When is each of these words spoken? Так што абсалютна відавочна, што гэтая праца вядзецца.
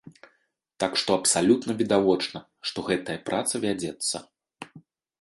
Так 0.83 0.97
што 1.01 1.17
абсалютна 1.19 1.71
відавочна, 1.83 2.43
што 2.71 2.87
гэтая 2.91 3.21
праца 3.31 3.65
вядзецца. 3.67 4.27